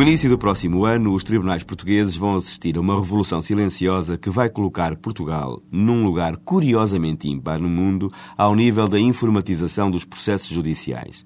No 0.00 0.06
início 0.06 0.30
do 0.30 0.38
próximo 0.38 0.86
ano, 0.86 1.12
os 1.12 1.22
tribunais 1.22 1.62
portugueses 1.62 2.16
vão 2.16 2.34
assistir 2.34 2.74
a 2.74 2.80
uma 2.80 2.98
revolução 2.98 3.42
silenciosa 3.42 4.16
que 4.16 4.30
vai 4.30 4.48
colocar 4.48 4.96
Portugal 4.96 5.62
num 5.70 6.02
lugar 6.02 6.38
curiosamente 6.38 7.28
ímpar 7.28 7.60
no 7.60 7.68
mundo 7.68 8.10
ao 8.34 8.54
nível 8.54 8.88
da 8.88 8.98
informatização 8.98 9.90
dos 9.90 10.06
processos 10.06 10.48
judiciais. 10.48 11.22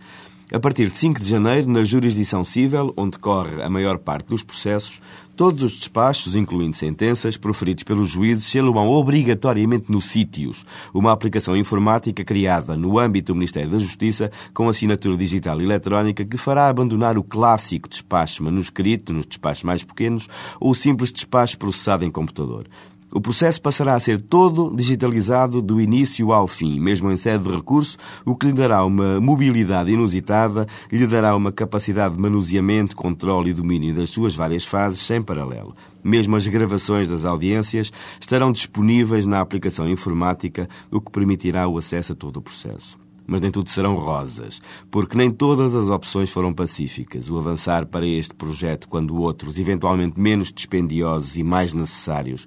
A 0.54 0.60
partir 0.60 0.88
de 0.88 0.96
5 0.96 1.20
de 1.20 1.28
janeiro, 1.28 1.68
na 1.68 1.82
jurisdição 1.82 2.44
civil, 2.44 2.94
onde 2.96 3.18
corre 3.18 3.60
a 3.60 3.68
maior 3.68 3.98
parte 3.98 4.28
dos 4.28 4.44
processos, 4.44 5.02
todos 5.34 5.64
os 5.64 5.72
despachos, 5.72 6.36
incluindo 6.36 6.76
sentenças, 6.76 7.36
proferidos 7.36 7.82
pelos 7.82 8.08
juízes, 8.08 8.44
se 8.44 8.60
obrigatoriamente 8.60 9.90
no 9.90 10.00
sítios, 10.00 10.64
uma 10.94 11.10
aplicação 11.10 11.56
informática 11.56 12.24
criada 12.24 12.76
no 12.76 13.00
âmbito 13.00 13.32
do 13.32 13.36
Ministério 13.36 13.68
da 13.68 13.80
Justiça 13.80 14.30
com 14.54 14.68
assinatura 14.68 15.16
digital 15.16 15.60
e 15.60 15.64
eletrónica 15.64 16.24
que 16.24 16.36
fará 16.36 16.68
abandonar 16.68 17.18
o 17.18 17.24
clássico 17.24 17.88
despacho 17.88 18.44
manuscrito 18.44 19.12
nos 19.12 19.26
despachos 19.26 19.64
mais 19.64 19.82
pequenos 19.82 20.28
ou 20.60 20.70
o 20.70 20.74
simples 20.74 21.12
despacho 21.12 21.58
processado 21.58 22.04
em 22.04 22.12
computador. 22.12 22.68
O 23.14 23.20
processo 23.20 23.62
passará 23.62 23.94
a 23.94 24.00
ser 24.00 24.20
todo 24.20 24.74
digitalizado 24.74 25.62
do 25.62 25.80
início 25.80 26.32
ao 26.32 26.48
fim, 26.48 26.80
mesmo 26.80 27.12
em 27.12 27.16
sede 27.16 27.44
de 27.44 27.54
recurso, 27.54 27.96
o 28.24 28.34
que 28.34 28.46
lhe 28.46 28.52
dará 28.52 28.84
uma 28.84 29.20
mobilidade 29.20 29.92
inusitada, 29.92 30.66
lhe 30.90 31.06
dará 31.06 31.36
uma 31.36 31.52
capacidade 31.52 32.16
de 32.16 32.20
manuseamento, 32.20 32.96
controle 32.96 33.50
e 33.50 33.54
domínio 33.54 33.94
das 33.94 34.10
suas 34.10 34.34
várias 34.34 34.64
fases 34.64 34.98
sem 34.98 35.22
paralelo. 35.22 35.76
Mesmo 36.02 36.34
as 36.34 36.44
gravações 36.48 37.08
das 37.08 37.24
audiências 37.24 37.92
estarão 38.20 38.50
disponíveis 38.50 39.26
na 39.26 39.40
aplicação 39.40 39.88
informática, 39.88 40.68
o 40.90 41.00
que 41.00 41.12
permitirá 41.12 41.68
o 41.68 41.78
acesso 41.78 42.14
a 42.14 42.16
todo 42.16 42.38
o 42.38 42.42
processo 42.42 42.98
mas 43.26 43.40
nem 43.40 43.50
tudo 43.50 43.70
serão 43.70 43.96
rosas, 43.96 44.60
porque 44.90 45.16
nem 45.16 45.30
todas 45.30 45.74
as 45.74 45.88
opções 45.88 46.30
foram 46.30 46.52
pacíficas. 46.52 47.30
O 47.30 47.38
avançar 47.38 47.86
para 47.86 48.06
este 48.06 48.34
projeto, 48.34 48.86
quando 48.86 49.16
outros, 49.16 49.58
eventualmente 49.58 50.20
menos 50.20 50.52
dispendiosos 50.52 51.38
e 51.38 51.42
mais 51.42 51.72
necessários, 51.72 52.46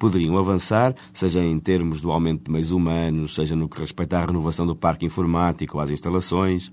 poderiam 0.00 0.38
avançar, 0.38 0.94
seja 1.12 1.44
em 1.44 1.58
termos 1.60 2.00
do 2.00 2.10
aumento 2.10 2.44
de 2.44 2.50
meios 2.50 2.72
humanos, 2.72 3.34
seja 3.34 3.54
no 3.54 3.68
que 3.68 3.78
respeita 3.78 4.18
à 4.18 4.24
renovação 4.24 4.66
do 4.66 4.74
parque 4.74 5.04
informático 5.04 5.76
ou 5.76 5.82
às 5.82 5.90
instalações. 5.90 6.72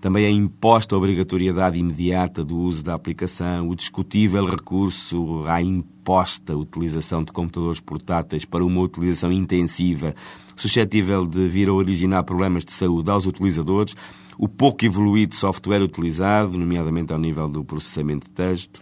Também 0.00 0.26
a 0.26 0.30
imposta 0.30 0.96
obrigatoriedade 0.96 1.78
imediata 1.78 2.42
do 2.42 2.58
uso 2.58 2.82
da 2.82 2.94
aplicação, 2.94 3.68
o 3.68 3.76
discutível 3.76 4.46
recurso 4.46 5.44
à 5.46 5.62
imposta 5.62 6.56
utilização 6.56 7.22
de 7.22 7.30
computadores 7.30 7.80
portáteis 7.80 8.44
para 8.44 8.64
uma 8.64 8.80
utilização 8.80 9.30
intensiva, 9.30 10.14
suscetível 10.56 11.26
de 11.26 11.48
vir 11.48 11.68
a 11.68 11.72
originar 11.72 12.24
problemas 12.24 12.64
de 12.64 12.72
saúde 12.72 13.10
aos 13.10 13.26
utilizadores, 13.26 13.94
o 14.38 14.48
pouco 14.48 14.84
evoluído 14.84 15.34
software 15.34 15.82
utilizado, 15.82 16.58
nomeadamente 16.58 17.12
ao 17.12 17.18
nível 17.18 17.46
do 17.46 17.62
processamento 17.62 18.26
de 18.26 18.32
texto. 18.32 18.80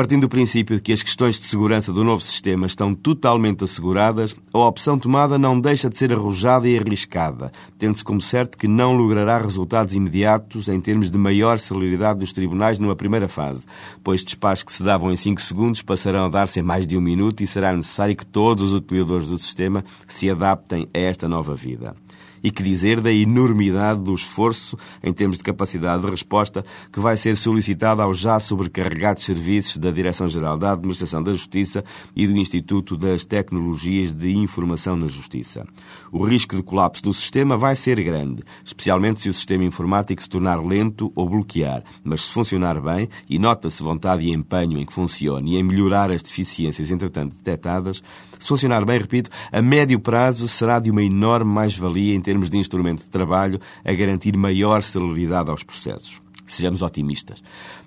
Partindo 0.00 0.22
do 0.22 0.28
princípio 0.30 0.76
de 0.76 0.80
que 0.80 0.94
as 0.94 1.02
questões 1.02 1.38
de 1.38 1.44
segurança 1.44 1.92
do 1.92 2.02
novo 2.02 2.22
sistema 2.22 2.66
estão 2.66 2.94
totalmente 2.94 3.64
asseguradas, 3.64 4.34
a 4.50 4.58
opção 4.60 4.98
tomada 4.98 5.38
não 5.38 5.60
deixa 5.60 5.90
de 5.90 5.98
ser 5.98 6.10
arrojada 6.10 6.66
e 6.66 6.78
arriscada, 6.78 7.52
tendo-se 7.78 8.02
como 8.02 8.18
certo 8.18 8.56
que 8.56 8.66
não 8.66 8.96
logrará 8.96 9.36
resultados 9.36 9.94
imediatos 9.94 10.68
em 10.68 10.80
termos 10.80 11.10
de 11.10 11.18
maior 11.18 11.58
celeridade 11.58 12.20
dos 12.20 12.32
tribunais 12.32 12.78
numa 12.78 12.96
primeira 12.96 13.28
fase, 13.28 13.66
pois 14.02 14.24
despachos 14.24 14.64
que 14.64 14.72
se 14.72 14.82
davam 14.82 15.12
em 15.12 15.16
5 15.16 15.38
segundos 15.42 15.82
passarão 15.82 16.24
a 16.24 16.30
dar-se 16.30 16.58
em 16.60 16.62
mais 16.62 16.86
de 16.86 16.96
um 16.96 17.02
minuto 17.02 17.42
e 17.42 17.46
será 17.46 17.76
necessário 17.76 18.16
que 18.16 18.24
todos 18.24 18.64
os 18.64 18.72
utilizadores 18.72 19.28
do 19.28 19.36
sistema 19.36 19.84
se 20.08 20.30
adaptem 20.30 20.88
a 20.94 20.98
esta 20.98 21.28
nova 21.28 21.54
vida. 21.54 21.94
E 22.42 22.50
que 22.50 22.62
dizer 22.62 23.00
da 23.00 23.12
enormidade 23.12 24.00
do 24.00 24.14
esforço, 24.14 24.76
em 25.02 25.12
termos 25.12 25.38
de 25.38 25.44
capacidade 25.44 26.02
de 26.02 26.10
resposta, 26.10 26.64
que 26.92 27.00
vai 27.00 27.16
ser 27.16 27.36
solicitado 27.36 28.02
aos 28.02 28.18
já 28.18 28.38
sobrecarregados 28.40 29.24
serviços 29.24 29.76
da 29.76 29.90
Direção-Geral 29.90 30.56
da 30.56 30.72
Administração 30.72 31.22
da 31.22 31.32
Justiça 31.32 31.84
e 32.14 32.26
do 32.26 32.36
Instituto 32.36 32.96
das 32.96 33.24
Tecnologias 33.24 34.12
de 34.12 34.32
Informação 34.32 34.96
na 34.96 35.06
Justiça. 35.06 35.66
O 36.12 36.24
risco 36.24 36.56
de 36.56 36.62
colapso 36.62 37.02
do 37.02 37.12
sistema 37.12 37.56
vai 37.56 37.76
ser 37.76 38.02
grande, 38.02 38.42
especialmente 38.64 39.20
se 39.20 39.28
o 39.28 39.34
sistema 39.34 39.64
informático 39.64 40.22
se 40.22 40.28
tornar 40.28 40.64
lento 40.64 41.12
ou 41.14 41.28
bloquear, 41.28 41.82
mas 42.02 42.22
se 42.22 42.32
funcionar 42.32 42.80
bem, 42.80 43.08
e 43.28 43.38
nota-se 43.38 43.82
vontade 43.82 44.24
e 44.24 44.32
empenho 44.32 44.78
em 44.78 44.86
que 44.86 44.92
funcione 44.92 45.54
e 45.54 45.56
em 45.56 45.62
melhorar 45.62 46.10
as 46.10 46.22
deficiências 46.22 46.90
entretanto 46.90 47.36
detectadas, 47.36 48.02
se 48.38 48.48
funcionar 48.48 48.84
bem, 48.84 48.98
repito, 48.98 49.30
a 49.52 49.60
médio 49.60 50.00
prazo 50.00 50.48
será 50.48 50.80
de 50.80 50.90
uma 50.90 51.02
enorme 51.02 51.52
mais-valia 51.52 52.14
em 52.14 52.20
termos 52.30 52.48
de 52.48 52.56
instrumento 52.56 53.02
de 53.02 53.08
trabalho 53.08 53.58
a 53.84 53.92
garantir 53.92 54.36
maior 54.36 54.84
celeridade 54.84 55.50
aos 55.50 55.64
processos. 55.64 56.22
Sejamos 56.46 56.80
otimistas. 56.80 57.42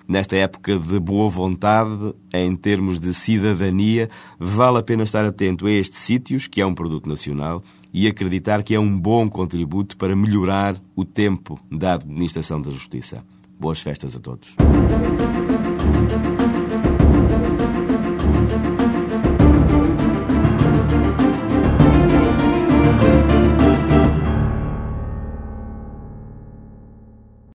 Nesta 0.05 0.35
época 0.35 0.77
de 0.77 0.99
boa 0.99 1.29
vontade, 1.29 2.13
em 2.33 2.53
termos 2.57 2.99
de 2.99 3.13
cidadania, 3.13 4.09
vale 4.37 4.79
a 4.79 4.83
pena 4.83 5.03
estar 5.03 5.23
atento 5.23 5.65
a 5.65 5.71
estes 5.71 5.99
sítios, 5.99 6.45
que 6.45 6.59
é 6.59 6.65
um 6.65 6.75
produto 6.75 7.07
nacional, 7.07 7.63
e 7.93 8.05
acreditar 8.05 8.63
que 8.63 8.75
é 8.75 8.79
um 8.79 8.99
bom 8.99 9.29
contributo 9.29 9.95
para 9.95 10.13
melhorar 10.13 10.75
o 10.93 11.05
tempo 11.05 11.57
da 11.71 11.93
administração 11.93 12.61
da 12.61 12.69
justiça. 12.69 13.23
Boas 13.57 13.79
festas 13.79 14.13
a 14.13 14.19
todos. 14.19 14.57